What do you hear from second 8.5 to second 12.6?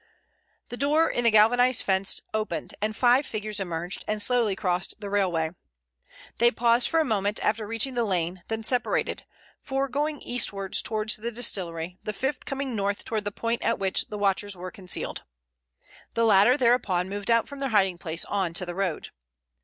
separated, four going eastwards towards the distillery, the fifth